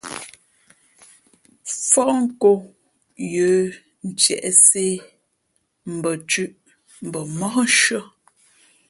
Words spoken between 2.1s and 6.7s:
nkō yə̌ ntiēʼsē, mbα thʉ̄ʼ